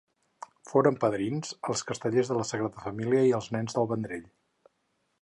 [0.69, 4.29] Foren padrins els Castellers de la Sagrada Família i els Nens del Vendrell.